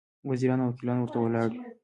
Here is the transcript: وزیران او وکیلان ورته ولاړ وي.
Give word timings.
وزیران 0.29 0.59
او 0.61 0.69
وکیلان 0.71 0.97
ورته 0.99 1.17
ولاړ 1.19 1.49
وي. 1.53 1.61